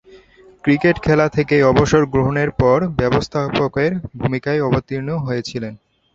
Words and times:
Cricket 0.63 0.95
খেলা 0.99 1.27
থেকে 1.29 1.55
অবসর 1.63 2.03
গ্রহণের 2.13 2.49
পর 2.61 2.77
ব্যবস্থাপকের 2.99 3.91
ভূমিকায় 4.17 4.63
অবতীর্ণ 4.67 5.09
হয়েছিলেন। 5.17 5.73